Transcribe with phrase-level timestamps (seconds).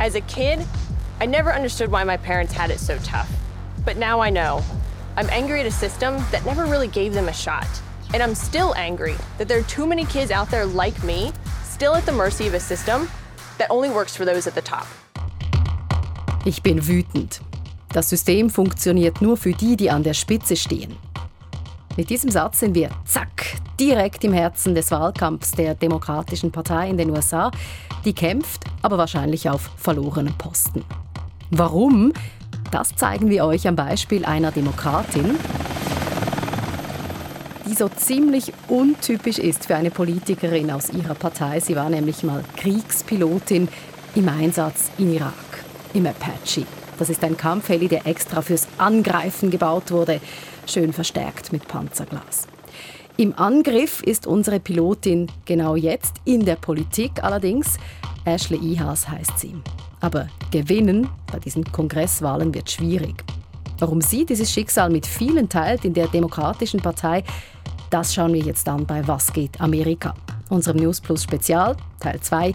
[0.00, 0.64] As a kid,
[1.20, 3.28] I never understood why my parents had it so tough.
[3.84, 4.62] But now I know.
[5.16, 7.66] I'm angry at a system that never really gave them a shot.
[8.14, 11.32] And I'm still angry that there are too many kids out there like me,
[11.64, 13.08] still at the mercy of a system
[13.58, 14.86] that only works for those at the top.
[16.44, 17.40] Ich bin wütend.
[17.92, 20.96] Das System funktioniert nur für die, die an der Spitze stehen.
[21.98, 26.96] Mit diesem Satz sind wir, zack, direkt im Herzen des Wahlkampfs der Demokratischen Partei in
[26.96, 27.50] den USA,
[28.04, 30.84] die kämpft, aber wahrscheinlich auf verlorenen Posten.
[31.50, 32.12] Warum?
[32.70, 35.40] Das zeigen wir euch am Beispiel einer Demokratin,
[37.66, 41.58] die so ziemlich untypisch ist für eine Politikerin aus ihrer Partei.
[41.58, 43.66] Sie war nämlich mal Kriegspilotin
[44.14, 46.64] im Einsatz in Irak, im Apache.
[46.98, 50.20] Das ist ein Kampfheli, der extra fürs Angreifen gebaut wurde,
[50.66, 52.48] schön verstärkt mit Panzerglas.
[53.16, 57.78] Im Angriff ist unsere Pilotin genau jetzt in der Politik allerdings.
[58.24, 59.56] Ashley Ihas heißt sie.
[60.00, 63.24] Aber gewinnen bei diesen Kongresswahlen wird schwierig.
[63.78, 67.22] Warum sie dieses Schicksal mit vielen teilt in der Demokratischen Partei,
[67.90, 70.14] das schauen wir jetzt an bei Was geht Amerika,
[70.48, 72.54] unserem News Plus Spezial, Teil 2,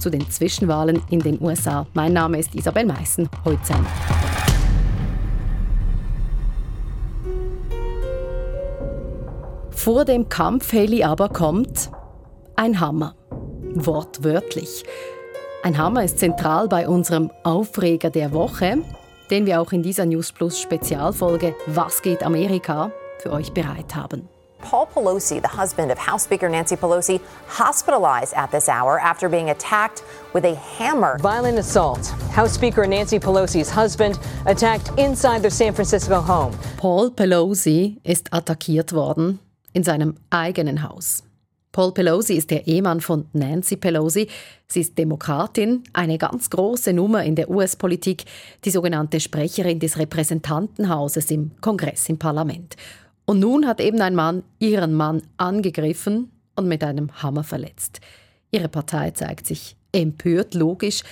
[0.00, 1.86] zu den Zwischenwahlen in den USA.
[1.94, 3.86] Mein Name ist Isabel Meissen, Holzen.
[9.70, 11.90] Vor dem Kampfheli aber kommt
[12.56, 13.14] ein Hammer.
[13.74, 14.84] Wortwörtlich.
[15.62, 18.78] Ein Hammer ist zentral bei unserem Aufreger der Woche,
[19.30, 24.29] den wir auch in dieser News Plus Spezialfolge Was geht Amerika für euch bereit haben.
[24.70, 29.50] Paul Pelosi, the husband of House Speaker Nancy Pelosi, hospitalized at this hour after being
[29.50, 31.18] attacked with a hammer.
[31.18, 32.06] Violent assault.
[32.30, 36.56] House Speaker Nancy Pelosi's husband attacked inside their San Francisco home.
[36.76, 39.40] Paul Pelosi ist attackiert worden
[39.72, 41.24] in seinem eigenen Haus.
[41.72, 44.28] Paul Pelosi ist der Ehemann von Nancy Pelosi.
[44.68, 48.24] Sie ist Demokratin, eine ganz große Nummer in der US-Politik,
[48.64, 52.76] die sogenannte Sprecherin des Repräsentantenhauses im Kongress, im Parlament.
[53.24, 58.00] Und nun hat eben ein Mann ihren Mann angegriffen und mit einem Hammer verletzt.
[58.50, 61.02] Ihre Partei zeigt sich empört, logisch.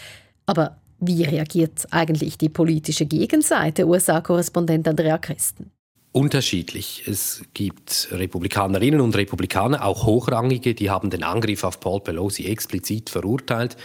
[0.46, 3.86] Aber wie reagiert eigentlich die politische Gegenseite?
[3.86, 5.70] USA-Korrespondent Andrea Christen
[6.12, 7.04] unterschiedlich.
[7.06, 13.08] Es gibt Republikanerinnen und Republikaner, auch hochrangige, die haben den Angriff auf Paul Pelosi explizit
[13.08, 13.76] verurteilt.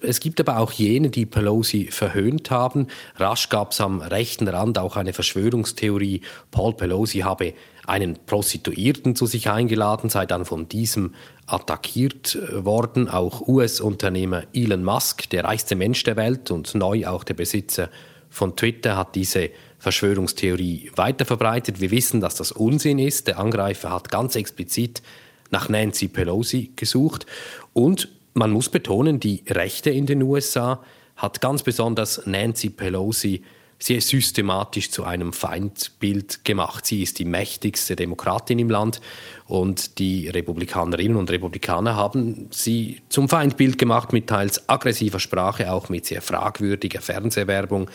[0.00, 2.88] Es gibt aber auch jene, die Pelosi verhöhnt haben.
[3.16, 7.54] Rasch gab es am rechten Rand auch eine Verschwörungstheorie, Paul Pelosi habe
[7.86, 11.14] einen Prostituierten zu sich eingeladen, sei dann von diesem
[11.46, 13.08] attackiert worden.
[13.08, 17.88] Auch US-Unternehmer Elon Musk, der reichste Mensch der Welt und neu auch der Besitzer
[18.30, 21.80] von Twitter, hat diese Verschwörungstheorie weiterverbreitet.
[21.80, 23.26] Wir wissen, dass das Unsinn ist.
[23.26, 25.02] Der Angreifer hat ganz explizit
[25.50, 27.26] nach Nancy Pelosi gesucht.
[27.72, 30.82] Und man muss betonen, die Rechte in den USA
[31.16, 33.42] hat ganz besonders Nancy Pelosi
[33.82, 36.86] sehr systematisch zu einem Feindbild gemacht.
[36.86, 39.00] Sie ist die mächtigste Demokratin im Land
[39.46, 45.88] und die Republikanerinnen und Republikaner haben sie zum Feindbild gemacht mit teils aggressiver Sprache, auch
[45.88, 47.90] mit sehr fragwürdiger Fernsehwerbung.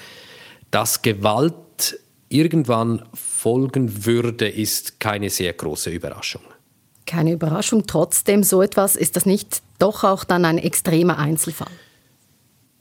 [0.71, 6.41] Dass Gewalt irgendwann folgen würde, ist keine sehr große Überraschung.
[7.05, 7.87] Keine Überraschung.
[7.87, 11.71] Trotzdem, so etwas, ist das nicht doch auch dann ein extremer Einzelfall?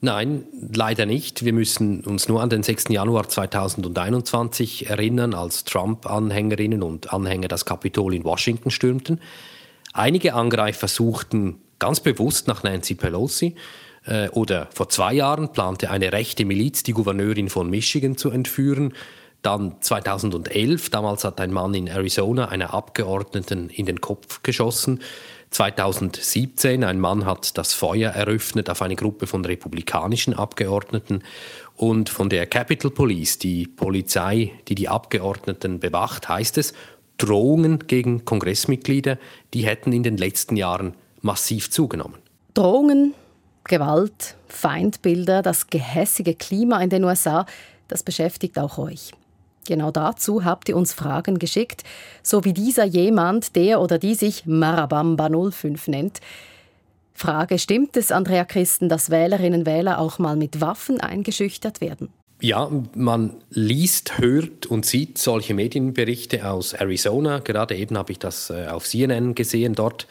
[0.06, 1.44] Nein, leider nicht.
[1.44, 2.90] Wir müssen uns nur an den 6.
[2.90, 9.20] Januar 2021 erinnern, als Trump-Anhängerinnen und Anhänger das Kapitol in Washington stürmten.
[9.92, 13.56] Einige Angreifer suchten ganz bewusst nach Nancy Pelosi.
[14.04, 18.94] Äh, oder vor zwei Jahren plante eine rechte Miliz, die Gouverneurin von Michigan zu entführen.
[19.42, 25.00] Dann 2011, damals hat ein Mann in Arizona einer Abgeordneten in den Kopf geschossen.
[25.56, 31.22] 2017, ein Mann hat das Feuer eröffnet auf eine Gruppe von republikanischen Abgeordneten.
[31.76, 36.74] Und von der Capitol Police, die Polizei, die die Abgeordneten bewacht, heißt es,
[37.16, 39.16] Drohungen gegen Kongressmitglieder,
[39.54, 42.18] die hätten in den letzten Jahren massiv zugenommen.
[42.52, 43.14] Drohungen
[43.64, 47.46] Gewalt, Feindbilder, das gehässige Klima in den USA,
[47.88, 49.12] das beschäftigt auch euch.
[49.66, 51.84] Genau dazu habt ihr uns Fragen geschickt,
[52.22, 56.20] so wie dieser jemand, der oder die sich Marabamba 05 nennt.
[57.14, 62.08] Frage, stimmt es, Andrea Christen, dass Wählerinnen und Wähler auch mal mit Waffen eingeschüchtert werden?
[62.42, 67.38] Ja, man liest, hört und sieht solche Medienberichte aus Arizona.
[67.38, 69.74] Gerade eben habe ich das äh, auf CNN gesehen.
[69.74, 70.06] Dort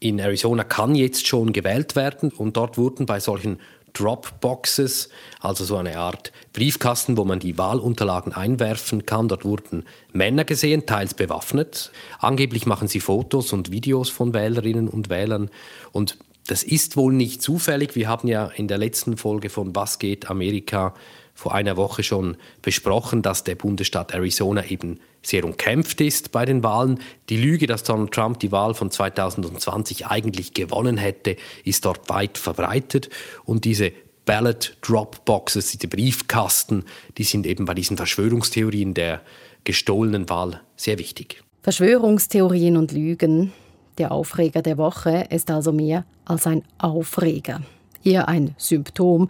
[0.00, 3.60] in Arizona kann jetzt schon gewählt werden und dort wurden bei solchen
[3.92, 5.08] Dropboxes,
[5.40, 9.28] also so eine Art Briefkasten, wo man die Wahlunterlagen einwerfen kann.
[9.28, 11.92] Dort wurden Männer gesehen, teils bewaffnet.
[12.18, 15.50] Angeblich machen sie Fotos und Videos von Wählerinnen und Wählern.
[15.92, 16.16] Und
[16.46, 17.94] Das ist wohl nicht zufällig.
[17.94, 20.94] Wir haben ja in der letzten Folge von Was geht Amerika
[21.34, 26.62] vor einer Woche schon besprochen, dass der Bundesstaat Arizona eben sehr umkämpft ist bei den
[26.62, 27.00] Wahlen.
[27.28, 32.38] Die Lüge, dass Donald Trump die Wahl von 2020 eigentlich gewonnen hätte, ist dort weit
[32.38, 33.10] verbreitet.
[33.44, 33.92] Und diese
[34.24, 36.84] Ballot Dropboxes, diese Briefkasten,
[37.18, 39.22] die sind eben bei diesen Verschwörungstheorien der
[39.64, 41.42] gestohlenen Wahl sehr wichtig.
[41.62, 43.52] Verschwörungstheorien und Lügen.
[43.98, 47.60] Der Aufreger der Woche ist also mehr als ein Aufreger,
[48.02, 49.28] eher ein Symptom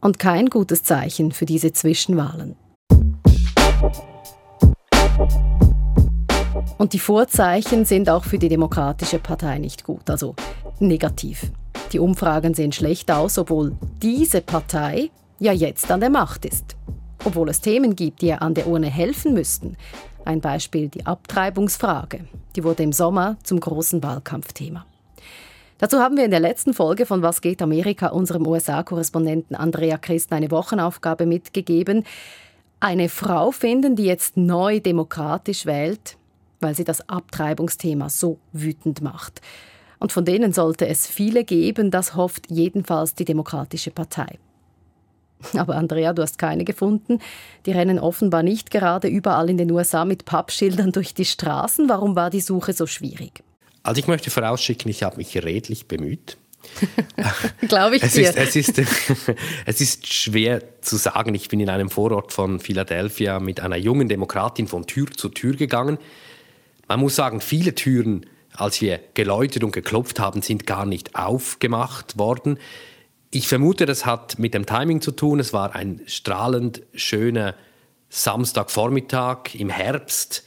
[0.00, 2.56] und kein gutes Zeichen für diese Zwischenwahlen.
[6.78, 10.34] Und die Vorzeichen sind auch für die Demokratische Partei nicht gut, also
[10.80, 11.52] negativ.
[11.92, 16.76] Die Umfragen sehen schlecht aus, obwohl diese Partei ja jetzt an der Macht ist.
[17.24, 19.76] Obwohl es Themen gibt, die ihr an der Urne helfen müssten.
[20.24, 22.24] Ein Beispiel die Abtreibungsfrage.
[22.56, 24.86] Die wurde im Sommer zum großen Wahlkampfthema.
[25.78, 30.34] Dazu haben wir in der letzten Folge von Was geht Amerika unserem USA-Korrespondenten Andrea Christen
[30.34, 32.04] eine Wochenaufgabe mitgegeben.
[32.78, 36.16] Eine Frau finden, die jetzt neu demokratisch wählt,
[36.62, 39.40] weil sie das Abtreibungsthema so wütend macht.
[39.98, 44.38] Und von denen sollte es viele geben, das hofft jedenfalls die Demokratische Partei.
[45.56, 47.18] Aber Andrea, du hast keine gefunden.
[47.66, 51.88] Die rennen offenbar nicht gerade überall in den USA mit Pappschildern durch die Straßen.
[51.88, 53.42] Warum war die Suche so schwierig?
[53.82, 56.36] Also ich möchte vorausschicken, ich habe mich redlich bemüht.
[57.68, 58.30] Glaube ich es dir.
[58.30, 58.78] Ist, es, ist,
[59.66, 61.34] es ist schwer zu sagen.
[61.34, 65.56] Ich bin in einem Vorort von Philadelphia mit einer jungen Demokratin von Tür zu Tür
[65.56, 65.98] gegangen.
[66.88, 72.18] Man muss sagen, viele Türen, als wir geläutet und geklopft haben, sind gar nicht aufgemacht
[72.18, 72.58] worden.
[73.30, 75.40] Ich vermute, das hat mit dem Timing zu tun.
[75.40, 77.54] Es war ein strahlend schöner
[78.10, 80.44] Samstagvormittag im Herbst.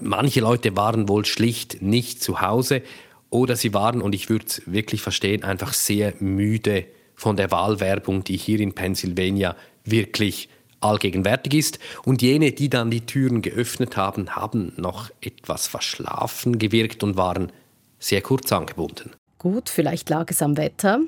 [0.00, 2.82] Manche Leute waren wohl schlicht nicht zu Hause
[3.30, 8.22] oder sie waren, und ich würde es wirklich verstehen, einfach sehr müde von der Wahlwerbung,
[8.22, 10.48] die hier in Pennsylvania wirklich
[10.84, 11.78] allgegenwärtig ist.
[12.04, 17.50] Und jene, die dann die Türen geöffnet haben, haben noch etwas verschlafen gewirkt und waren
[17.98, 19.12] sehr kurz angebunden.
[19.38, 21.00] Gut, vielleicht lag es am Wetter.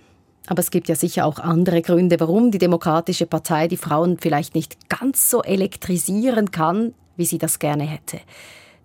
[0.47, 4.55] Aber es gibt ja sicher auch andere Gründe, warum die Demokratische Partei die Frauen vielleicht
[4.55, 8.21] nicht ganz so elektrisieren kann, wie sie das gerne hätte.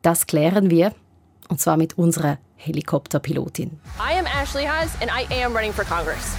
[0.02, 0.94] Das klären wir,
[1.50, 3.80] und zwar mit unserer Helikopterpilotin.
[4.00, 6.36] I am Ashley Haas and I am running for Congress.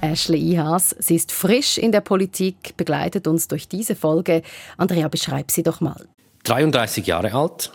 [0.00, 4.42] Ashley Ihas, sie ist frisch in der Politik, begleitet uns durch diese Folge.
[4.76, 6.08] Andrea, beschreib sie doch mal.
[6.44, 7.72] 33 Jahre alt,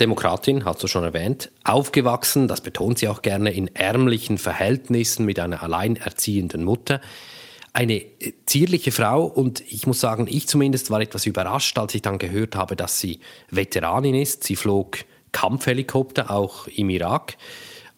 [0.00, 5.38] Demokratin, hast du schon erwähnt, aufgewachsen, das betont sie auch gerne, in ärmlichen Verhältnissen mit
[5.38, 7.00] einer alleinerziehenden Mutter.
[7.72, 8.04] Eine
[8.46, 12.56] zierliche Frau und ich muss sagen, ich zumindest war etwas überrascht, als ich dann gehört
[12.56, 13.20] habe, dass sie
[13.50, 14.42] Veteranin ist.
[14.44, 14.98] Sie flog
[15.32, 17.36] Kampfhelikopter auch im Irak.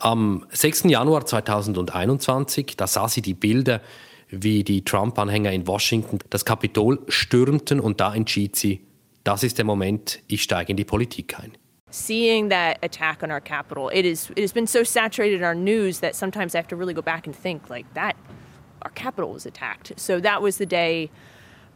[0.00, 0.84] Am 6.
[0.84, 3.82] Januar 2021, da sah sie die Bilder,
[4.30, 8.80] wie die Trump-Anhänger in Washington das Kapitol stürmten und da entschied sie,
[9.24, 11.52] das ist der Moment, ich steige in die Politik ein.
[11.90, 15.54] seeing that attack on our capital, it is it has been so saturated in our
[15.54, 18.16] news that sometimes I have to really go back and think like that
[18.82, 19.92] our capital was attacked.
[19.96, 21.10] So that was the day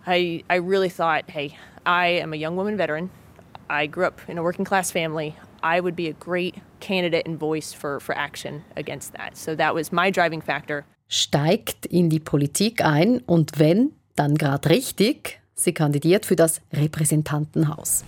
[0.06, 3.10] I I really thought, hey, I am a young woman veteran.
[3.68, 5.36] I grew up in a working class family.
[5.64, 9.36] I would be a great candidate and voice for for action against that.
[9.36, 10.84] So that was my driving factor.
[11.08, 15.40] Steigt in die Politik ein und wenn, dann gerade richtig.
[15.54, 18.04] Sie kandidiert für das Repräsentantenhaus.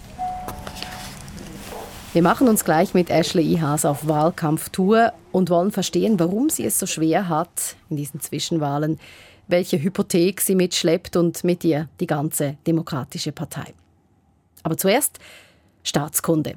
[2.13, 6.79] Wir machen uns gleich mit Ashley Ihas auf Wahlkampftour und wollen verstehen, warum sie es
[6.79, 8.99] so schwer hat in diesen Zwischenwahlen,
[9.49, 13.75] welche Hypothek sie mitschleppt und mit ihr die ganze Demokratische Partei.
[14.63, 15.19] Aber zuerst
[15.83, 16.57] Staatskunde,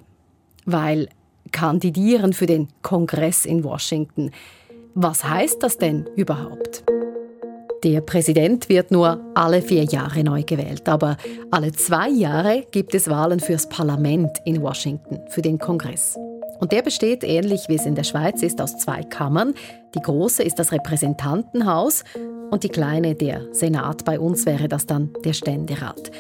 [0.71, 1.09] weil
[1.51, 4.31] kandidieren für den Kongress in Washington,
[4.95, 6.83] was heißt das denn überhaupt?
[7.83, 11.15] Der Präsident wird nur alle vier Jahre neu gewählt, aber
[11.49, 16.17] alle zwei Jahre gibt es Wahlen fürs Parlament in Washington, für den Kongress.
[16.59, 19.53] Und der besteht, ähnlich wie es in der Schweiz ist, aus zwei Kammern.
[19.95, 22.03] Die große ist das Repräsentantenhaus
[22.51, 24.03] und die kleine der Senat.
[24.03, 26.11] Bei uns wäre das dann der Ständerat.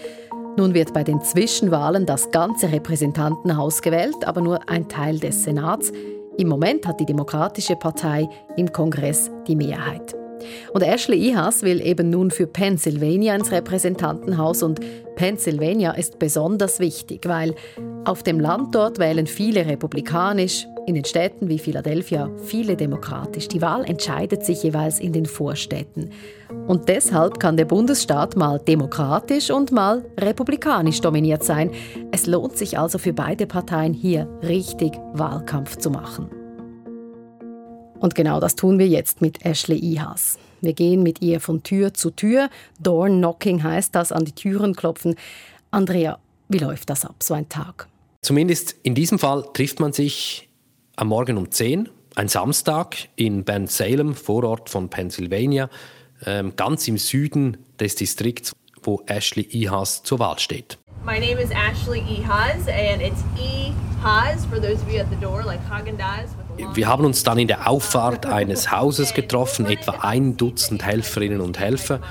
[0.57, 5.91] Nun wird bei den Zwischenwahlen das ganze Repräsentantenhaus gewählt, aber nur ein Teil des Senats.
[6.37, 8.27] Im Moment hat die Demokratische Partei
[8.57, 10.15] im Kongress die Mehrheit.
[10.73, 14.79] Und Ashley Ihas will eben nun für Pennsylvania ins Repräsentantenhaus und
[15.15, 17.55] Pennsylvania ist besonders wichtig, weil
[18.05, 23.47] auf dem Land dort wählen viele republikanisch, in den Städten wie Philadelphia viele demokratisch.
[23.47, 26.09] Die Wahl entscheidet sich jeweils in den Vorstädten.
[26.67, 31.69] Und deshalb kann der Bundesstaat mal demokratisch und mal republikanisch dominiert sein.
[32.11, 36.27] Es lohnt sich also für beide Parteien hier richtig Wahlkampf zu machen.
[37.99, 40.39] Und genau das tun wir jetzt mit Ashley Ihas.
[40.59, 42.49] Wir gehen mit ihr von Tür zu Tür.
[42.79, 45.15] Door Knocking heißt das, an die Türen klopfen.
[45.69, 46.17] Andrea,
[46.47, 47.87] wie läuft das ab, so ein Tag?
[48.21, 50.48] Zumindest in diesem Fall trifft man sich
[50.99, 55.69] am Morgen um 10, ein Samstag in Ben Salem, Vorort von Pennsylvania,
[56.25, 58.51] ähm, ganz im Süden des Distrikts,
[58.83, 60.77] wo Ashley Ihas zur Wahl steht.
[61.05, 62.25] My name is Ashley E.
[62.27, 63.71] Haas, and it's E.
[64.03, 66.35] Haas for those of you at the door, like Haagen-Dazs.
[66.73, 71.59] Wir haben uns dann in der Auffahrt eines Hauses getroffen, etwa ein Dutzend Helferinnen und
[71.59, 72.01] Helfer.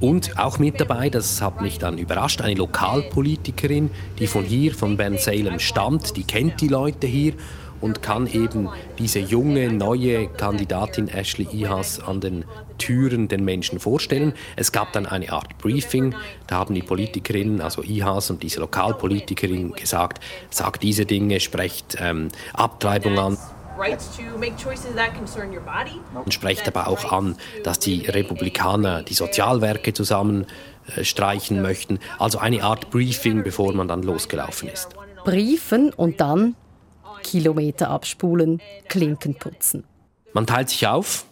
[0.00, 4.96] Und auch mit dabei, das hat mich dann überrascht, eine Lokalpolitikerin, die von hier, von
[4.96, 7.34] Ben Salem stammt, die kennt die Leute hier
[7.82, 12.44] und kann eben diese junge, neue Kandidatin Ashley Ihas an den
[12.78, 14.32] Türen den Menschen vorstellen.
[14.56, 16.14] Es gab dann eine Art Briefing,
[16.46, 22.28] da haben die Politikerinnen, also Ihas und diese Lokalpolitikerin gesagt, sagt diese Dinge, sprecht ähm,
[22.54, 23.38] Abtreibung an.
[26.14, 30.46] Und spricht aber auch an, dass die Republikaner die Sozialwerke zusammen
[30.96, 31.98] äh, streichen möchten.
[32.18, 34.90] Also eine Art Briefing, bevor man dann losgelaufen ist.
[35.24, 36.54] Briefen und dann
[37.22, 39.84] Kilometer abspulen, Klinken putzen.
[40.32, 41.26] Man teilt sich auf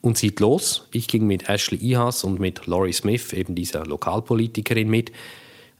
[0.00, 0.88] und zieht los.
[0.92, 5.12] Ich ging mit Ashley Ihas und mit Laurie Smith, eben dieser Lokalpolitikerin, mit.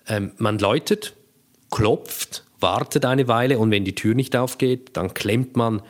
[0.09, 1.15] Ähm, man läutet,
[1.71, 5.83] klopft, wartet eine Weile und wenn die Tür nicht aufgeht, dann klemmt man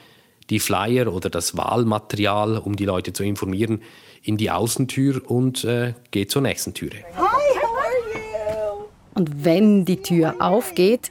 [0.50, 3.82] die Flyer oder das Wahlmaterial, um die Leute zu informieren,
[4.22, 6.96] in die Außentür und äh, geht zur nächsten Türe.
[7.16, 7.22] Hi,
[7.62, 8.84] how are you?
[9.14, 11.10] Und wenn die Tür aufgeht,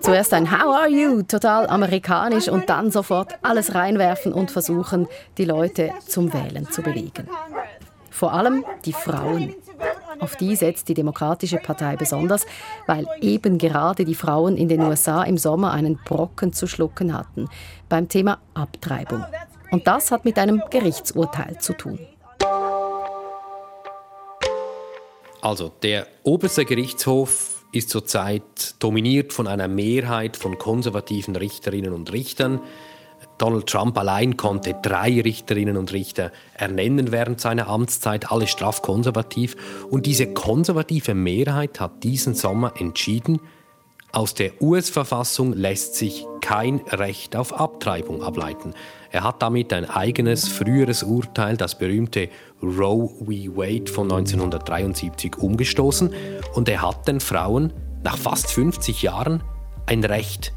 [0.00, 5.44] zuerst ein How are you, total amerikanisch und dann sofort alles reinwerfen und versuchen, die
[5.44, 7.28] Leute zum Wählen zu bewegen.
[8.10, 9.54] Vor allem die Frauen.
[10.18, 12.44] Auf die setzt die Demokratische Partei besonders,
[12.86, 17.48] weil eben gerade die Frauen in den USA im Sommer einen Brocken zu schlucken hatten
[17.88, 19.24] beim Thema Abtreibung.
[19.70, 21.98] Und das hat mit einem Gerichtsurteil zu tun.
[25.40, 32.60] Also der oberste Gerichtshof ist zurzeit dominiert von einer Mehrheit von konservativen Richterinnen und Richtern.
[33.38, 39.56] Donald Trump allein konnte drei Richterinnen und Richter ernennen während seiner Amtszeit, alle straff konservativ.
[39.88, 43.40] Und diese konservative Mehrheit hat diesen Sommer entschieden,
[44.12, 48.74] aus der US-Verfassung lässt sich kein Recht auf Abtreibung ableiten.
[49.12, 52.28] Er hat damit ein eigenes, früheres Urteil, das berühmte
[52.62, 53.26] Roe v.
[53.56, 56.10] Wade von 1973, umgestoßen
[56.54, 59.42] und er hat den Frauen nach fast 50 Jahren
[59.86, 60.52] ein Recht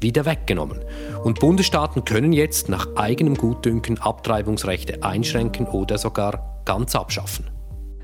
[0.00, 0.80] wieder weggenommen.
[1.22, 7.46] Und Bundesstaaten können jetzt nach eigenem Gutdünken Abtreibungsrechte einschränken oder sogar ganz abschaffen.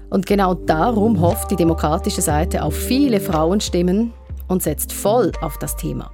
[0.08, 4.12] Und genau darum hofft die demokratische Seite auf viele Frauenstimmen
[4.48, 6.10] und setzt voll auf das Thema.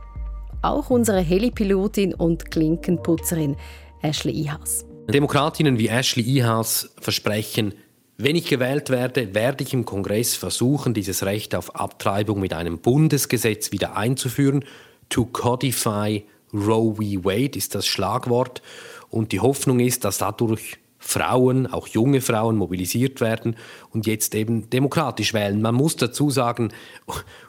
[0.60, 3.56] Auch unsere Helipilotin und Klinkenputzerin
[4.02, 4.84] Ashley Ihas.
[5.08, 7.74] Demokratinnen wie Ashley Ihas versprechen,
[8.18, 12.78] wenn ich gewählt werde, werde ich im Kongress versuchen, dieses Recht auf Abtreibung mit einem
[12.78, 14.64] Bundesgesetz wieder einzuführen
[15.10, 17.24] To codify Roe v.
[17.24, 18.62] Wade ist das Schlagwort.
[19.10, 23.56] Und die Hoffnung ist, dass dadurch Frauen, auch junge Frauen, mobilisiert werden
[23.90, 25.62] und jetzt eben demokratisch wählen.
[25.62, 26.72] Man muss dazu sagen,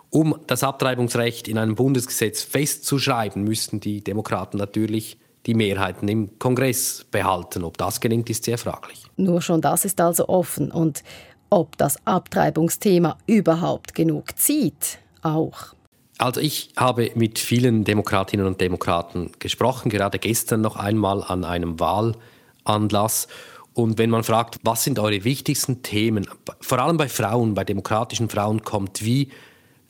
[0.10, 7.06] um das Abtreibungsrecht in einem Bundesgesetz festzuschreiben, müssten die Demokraten natürlich die Mehrheiten im Kongress
[7.10, 7.64] behalten.
[7.64, 9.04] Ob das gelingt, ist sehr fraglich.
[9.16, 10.72] Nur schon das ist also offen.
[10.72, 11.04] Und
[11.50, 15.74] ob das Abtreibungsthema überhaupt genug zieht, auch.
[16.18, 21.80] Also ich habe mit vielen Demokratinnen und Demokraten gesprochen, gerade gestern noch einmal an einem
[21.80, 23.28] Wahlanlass.
[23.74, 26.28] Und wenn man fragt, was sind eure wichtigsten Themen,
[26.60, 29.30] vor allem bei Frauen, bei demokratischen Frauen kommt wie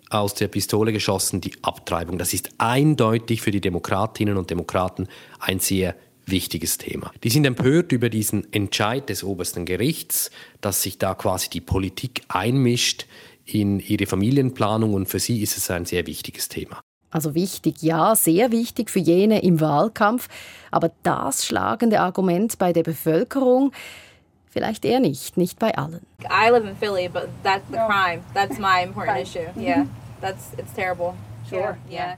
[0.09, 2.17] aus der Pistole geschossen die Abtreibung.
[2.17, 5.07] Das ist eindeutig für die Demokratinnen und Demokraten
[5.39, 5.95] ein sehr
[6.25, 7.11] wichtiges Thema.
[7.23, 10.29] Die sind empört über diesen Entscheid des obersten Gerichts,
[10.61, 13.05] dass sich da quasi die Politik einmischt
[13.45, 16.81] in ihre Familienplanung und für sie ist es ein sehr wichtiges Thema.
[17.09, 20.27] Also wichtig, ja, sehr wichtig für jene im Wahlkampf,
[20.71, 23.71] aber das schlagende Argument bei der Bevölkerung
[24.57, 26.01] vielleicht eher nicht, nicht bei allen.
[26.23, 28.21] I live in Philly, but that's the crime.
[28.33, 29.47] That's my important issue.
[29.55, 29.85] Yeah,
[30.19, 31.13] that's it's terrible.
[31.47, 31.77] Sure.
[31.89, 32.17] Yeah.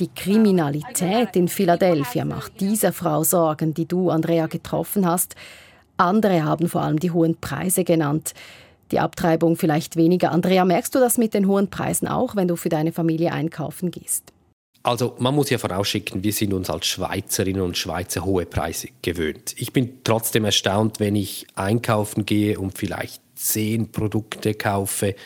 [0.00, 5.36] Die Kriminalität in Philadelphia macht dieser Frau Sorgen, die du, Andrea, getroffen hast.
[5.98, 8.32] Andere haben vor allem die hohen Preise genannt
[8.90, 10.32] die Abtreibung vielleicht weniger.
[10.32, 13.90] Andrea, merkst du das mit den hohen Preisen auch, wenn du für deine Familie einkaufen
[13.90, 14.33] gehst?
[14.84, 19.54] Also man muss ja vorausschicken, wir sind uns als Schweizerinnen und Schweizer hohe Preise gewöhnt.
[19.56, 25.16] Ich bin trotzdem erstaunt, wenn ich einkaufen gehe und vielleicht zehn Produkte kaufe,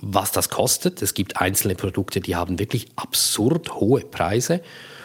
[0.00, 1.02] was das kostet.
[1.02, 4.62] Es gibt einzelne Produkte, die haben wirklich absurd hohe Preise.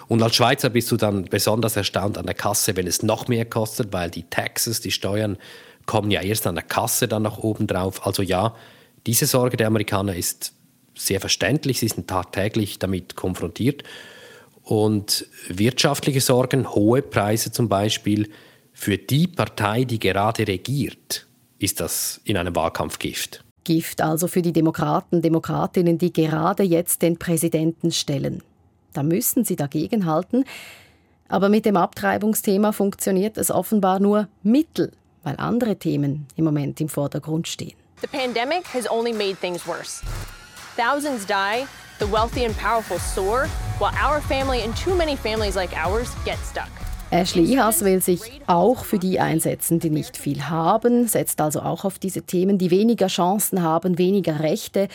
[0.08, 3.44] Und als Schweizer bist du dann besonders erstaunt an der Kasse, wenn es noch mehr
[3.44, 5.38] kostet, weil die Taxes, die Steuern
[5.86, 8.08] kommen ja erst an der Kasse dann nach oben drauf.
[8.08, 8.56] Also ja,
[9.06, 10.54] diese Sorge der Amerikaner ist
[10.96, 11.80] sehr verständlich.
[11.80, 13.84] Sie sind tagtäglich damit konfrontiert.
[14.64, 18.30] Und wirtschaftliche Sorgen, hohe Preise zum Beispiel,
[18.74, 21.28] für die Partei, die gerade regiert,
[21.60, 23.44] ist das in einem Wahlkampf Gift.
[23.64, 28.44] Gift also für die Demokraten, Demokratinnen, die gerade jetzt den Präsidenten stellen.
[28.94, 30.46] Da müssen sie dagegenhalten.
[31.28, 34.92] Aber mit dem Abtreibungsthema funktioniert es offenbar nur mittel,
[35.24, 37.74] weil andere Themen im Moment im Vordergrund stehen.
[38.02, 40.04] The pandemic has only made things worse.
[40.78, 41.66] Thousands die,
[42.00, 43.48] the wealthy and powerful soar,
[43.80, 46.70] while our family and too many families like ours get stuck.
[47.12, 51.86] Ashley Ihas will sich auch für die einsetzen, die nicht viel haben, setzt also auch
[51.86, 54.90] auf diese Themen, die weniger Chancen haben, weniger Rechte.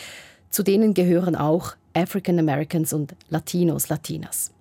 [0.51, 4.51] Zu denen gehören auch African Americans und Latinos, Latinas.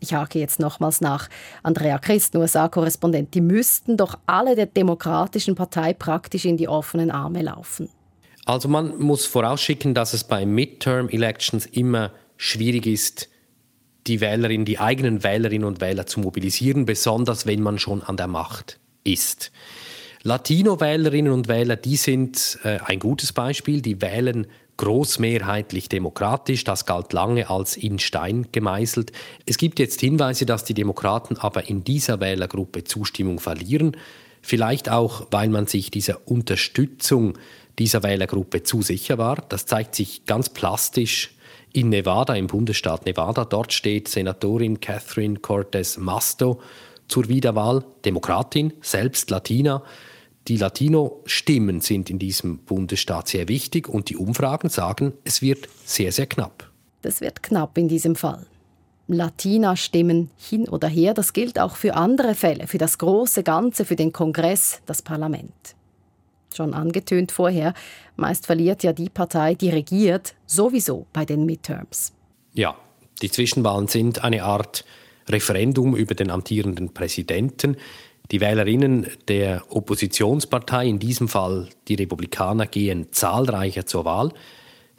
[0.00, 1.28] Ich hake jetzt nochmals nach.
[1.62, 7.42] Andrea Christ, USA-Korrespondent, die müssten doch alle der Demokratischen Partei praktisch in die offenen Arme
[7.42, 7.88] laufen.
[8.50, 13.28] Also man muss vorausschicken, dass es bei Midterm-Elections immer schwierig ist,
[14.08, 18.26] die Wählerinnen, die eigenen Wählerinnen und Wähler zu mobilisieren, besonders wenn man schon an der
[18.26, 19.52] Macht ist.
[20.24, 23.82] Latino-Wählerinnen und Wähler, die sind äh, ein gutes Beispiel.
[23.82, 26.64] Die wählen großmehrheitlich demokratisch.
[26.64, 29.12] Das galt lange als in Stein gemeißelt.
[29.46, 33.96] Es gibt jetzt Hinweise, dass die Demokraten aber in dieser Wählergruppe Zustimmung verlieren.
[34.42, 37.38] Vielleicht auch, weil man sich dieser Unterstützung
[37.80, 39.36] dieser Wählergruppe zu sicher war.
[39.48, 41.34] Das zeigt sich ganz plastisch
[41.72, 43.46] in Nevada, im Bundesstaat Nevada.
[43.46, 46.60] Dort steht Senatorin Catherine Cortez Masto
[47.08, 49.82] zur Wiederwahl, Demokratin, selbst Latina.
[50.46, 56.12] Die Latino-Stimmen sind in diesem Bundesstaat sehr wichtig und die Umfragen sagen, es wird sehr,
[56.12, 56.70] sehr knapp.
[57.00, 58.46] Das wird knapp in diesem Fall.
[59.06, 63.96] Latina-Stimmen hin oder her, das gilt auch für andere Fälle, für das große Ganze, für
[63.96, 65.74] den Kongress, das Parlament.
[66.54, 67.74] Schon angetönt vorher,
[68.16, 72.12] meist verliert ja die Partei, die regiert, sowieso bei den Midterms.
[72.54, 72.76] Ja,
[73.22, 74.84] die Zwischenwahlen sind eine Art
[75.28, 77.76] Referendum über den amtierenden Präsidenten.
[78.30, 84.32] Die Wählerinnen der Oppositionspartei, in diesem Fall die Republikaner, gehen zahlreicher zur Wahl.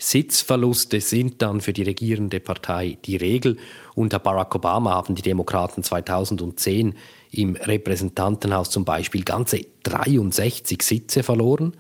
[0.01, 3.57] Sitzverluste sind dann für die regierende Partei die Regel.
[3.93, 6.95] Unter Barack Obama haben die Demokraten 2010
[7.29, 11.77] im Repräsentantenhaus zum Beispiel ganze 63 Sitze verloren.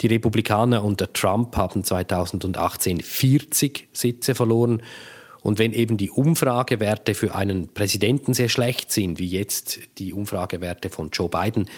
[0.00, 4.82] Die Republikaner unter Trump haben 2018 40 Sitze verloren.
[5.40, 10.90] Und wenn eben die Umfragewerte für einen Präsidenten sehr schlecht sind, wie jetzt die Umfragewerte
[10.90, 11.70] von Joe Biden,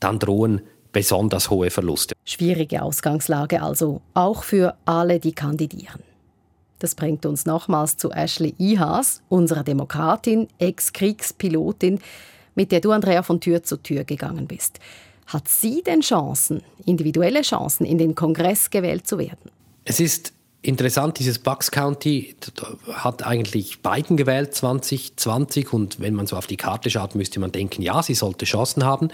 [0.00, 0.62] dann drohen
[0.98, 2.16] besonders hohe Verluste.
[2.24, 6.02] Schwierige Ausgangslage also, auch für alle, die kandidieren.
[6.80, 12.00] Das bringt uns nochmals zu Ashley Ihas, unserer Demokratin, Ex-Kriegspilotin,
[12.56, 14.80] mit der du, Andrea, von Tür zu Tür gegangen bist.
[15.28, 19.52] Hat sie denn Chancen, individuelle Chancen, in den Kongress gewählt zu werden?
[19.84, 22.34] Es ist Interessant, dieses Bucks County
[22.92, 27.52] hat eigentlich Biden gewählt 2020 und wenn man so auf die Karte schaut, müsste man
[27.52, 29.10] denken, ja, sie sollte Chancen haben.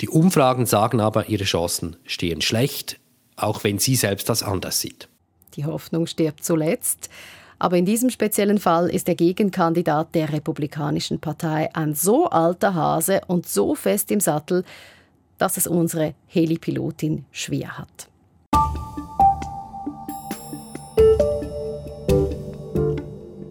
[0.00, 2.98] Die Umfragen sagen aber, ihre Chancen stehen schlecht,
[3.36, 5.08] auch wenn sie selbst das anders sieht.
[5.54, 7.08] Die Hoffnung stirbt zuletzt.
[7.60, 13.20] Aber in diesem speziellen Fall ist der Gegenkandidat der Republikanischen Partei ein so alter Hase
[13.28, 14.64] und so fest im Sattel,
[15.38, 18.08] dass es unsere Helipilotin schwer hat.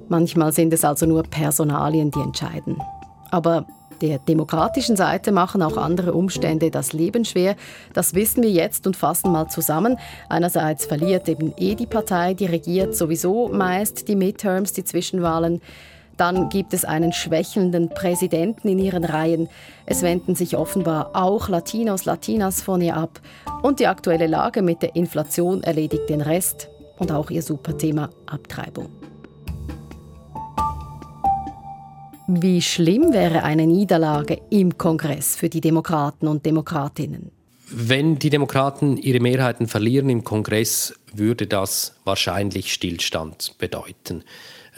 [0.10, 2.78] Manchmal sind es also nur Personalien, die entscheiden.
[3.32, 3.66] Aber
[4.02, 7.56] der demokratischen Seite machen auch andere Umstände das Leben schwer.
[7.94, 9.98] Das wissen wir jetzt und fassen mal zusammen.
[10.30, 15.62] Einerseits verliert eben eh die Partei, die regiert sowieso meist die Midterms, die Zwischenwahlen.
[16.18, 19.50] Dann gibt es einen schwächelnden Präsidenten in ihren Reihen.
[19.86, 23.20] Es wenden sich offenbar auch Latinos, Latinas von ihr ab.
[23.64, 26.70] Und die aktuelle Lage mit der Inflation erledigt den Rest.
[27.00, 29.13] Und auch ihr Superthema Abtreibung.
[32.28, 37.32] Wie schlimm wäre eine Niederlage im Kongress für die Demokraten und Demokratinnen?
[37.70, 44.24] Wenn die Demokraten ihre Mehrheiten verlieren im Kongress, würde das wahrscheinlich Stillstand bedeuten.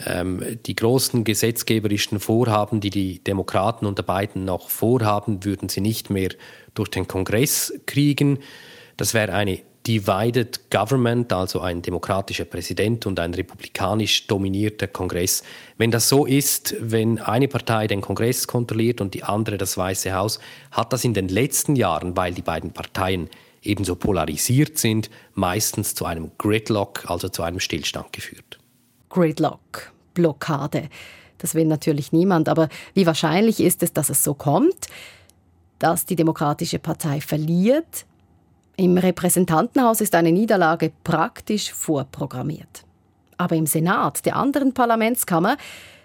[0.04, 6.10] Ähm, die großen gesetzgeberischen Vorhaben, die die Demokraten unter beiden noch vorhaben, würden sie nicht
[6.10, 6.30] mehr
[6.74, 8.40] durch den Kongress kriegen.
[8.96, 15.44] Das wäre eine Divided Government, also ein demokratischer Präsident und ein republikanisch dominierter Kongress.
[15.78, 20.12] Wenn das so ist, wenn eine Partei den Kongress kontrolliert und die andere das Weiße
[20.12, 20.40] Haus,
[20.72, 23.30] hat das in den letzten Jahren, weil die beiden Parteien
[23.62, 28.58] ebenso polarisiert sind, meistens zu einem Gridlock, also zu einem Stillstand geführt.
[29.08, 30.88] Gridlock, Blockade.
[31.38, 32.48] Das will natürlich niemand.
[32.48, 34.88] Aber wie wahrscheinlich ist es, dass es so kommt,
[35.78, 38.06] dass die Demokratische Partei verliert?
[38.78, 42.84] Im Repräsentantenhaus ist eine Niederlage praktisch vorprogrammiert.
[43.38, 45.56] Aber im Senat, der anderen Parlamentskammer,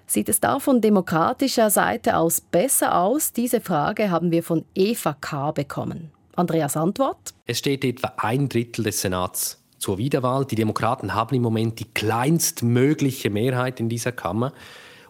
[0.08, 3.34] sieht es da von demokratischer Seite aus besser aus?
[3.34, 5.52] Diese Frage haben wir von Eva K.
[5.52, 6.12] bekommen.
[6.38, 7.34] Andreas Antwort?
[7.46, 10.46] Es steht etwa ein Drittel des Senats zur Wiederwahl.
[10.46, 14.54] Die Demokraten haben im Moment die kleinstmögliche Mehrheit in dieser Kammer.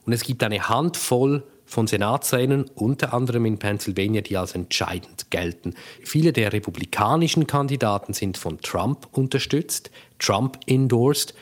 [0.07, 5.73] Und es gibt eine Handvoll von Senatsränen, unter anderem in Pennsylvania, die als entscheidend gelten.
[6.03, 11.33] Viele der republikanischen Kandidaten sind von Trump unterstützt, Trump endorsed.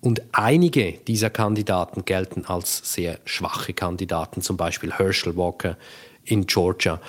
[0.00, 5.76] Und einige dieser Kandidaten gelten als sehr schwache Kandidaten, zum Beispiel Herschel Walker
[6.24, 7.00] in Georgia.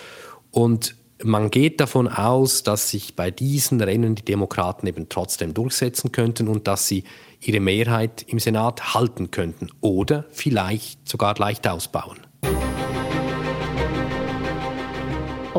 [0.50, 6.12] Und man geht davon aus, dass sich bei diesen Rennen die Demokraten eben trotzdem durchsetzen
[6.12, 7.04] könnten und dass sie
[7.40, 12.20] ihre Mehrheit im Senat halten könnten oder vielleicht sogar leicht ausbauen.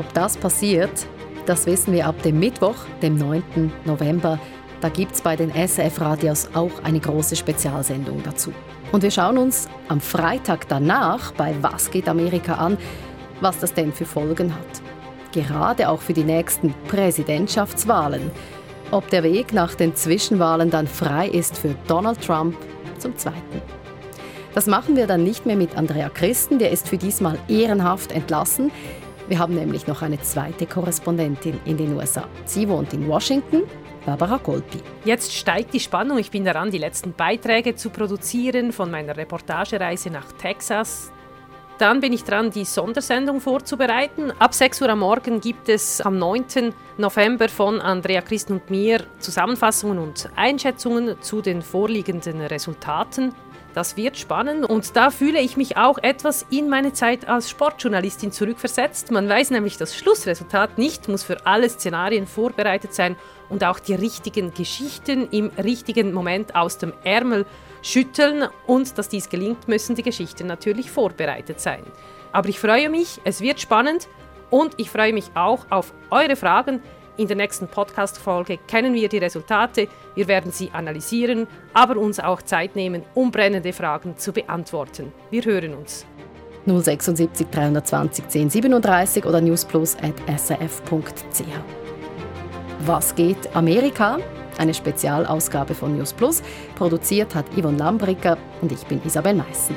[0.05, 1.07] Ob das passiert,
[1.47, 3.73] das wissen wir ab dem Mittwoch, dem 9.
[3.85, 4.39] November.
[4.81, 8.53] Da gibt es bei den SF-Radios auch eine große Spezialsendung dazu.
[8.93, 12.79] Und wir schauen uns am Freitag danach bei Was geht Amerika an,
[13.41, 14.83] was das denn für Folgen hat
[15.35, 18.31] gerade auch für die nächsten Präsidentschaftswahlen.
[18.91, 22.57] Ob der Weg nach den Zwischenwahlen dann frei ist für Donald Trump
[22.99, 23.61] zum Zweiten.
[24.55, 28.71] Das machen wir dann nicht mehr mit Andrea Christen, der ist für diesmal ehrenhaft entlassen.
[29.27, 32.29] Wir haben nämlich noch eine zweite Korrespondentin in den USA.
[32.45, 33.63] Sie wohnt in Washington,
[34.05, 34.81] Barbara Golpi.
[35.07, 36.19] Jetzt steigt die Spannung.
[36.19, 41.11] Ich bin daran, die letzten Beiträge zu produzieren von meiner Reportagereise nach Texas.
[41.79, 44.31] Dann bin ich dran, die Sondersendung vorzubereiten.
[44.39, 46.75] Ab 6 Uhr am Morgen gibt es am 9.
[46.99, 53.35] November von Andrea Christen und mir Zusammenfassungen und Einschätzungen zu den vorliegenden Resultaten.
[53.75, 58.31] Das wird spannend und da fühle ich mich auch etwas in meine Zeit als Sportjournalistin
[58.31, 59.11] zurückversetzt.
[59.11, 63.17] Man weiß nämlich, das Schlussresultat nicht muss für alle Szenarien vorbereitet sein
[63.49, 67.47] und auch die richtigen Geschichten im richtigen Moment aus dem Ärmel
[67.83, 71.83] schütteln und dass dies gelingt, müssen die Geschichten natürlich vorbereitet sein.
[72.31, 74.07] Aber ich freue mich, es wird spannend
[74.51, 76.81] und ich freue mich auch auf eure Fragen.
[77.17, 82.43] In der nächsten Podcast-Folge kennen wir die Resultate, wir werden sie analysieren, aber uns auch
[82.43, 85.13] Zeit nehmen, um brennende Fragen zu beantworten.
[85.31, 86.07] Wir hören uns.
[86.67, 91.45] 076 320 1037 oder newsplus.srf.ch.
[92.81, 94.19] Was geht Amerika?
[94.59, 96.43] Eine Spezialausgabe von News Plus.
[96.75, 99.77] Produziert hat Yvonne Lambricker und ich bin Isabel Meissen.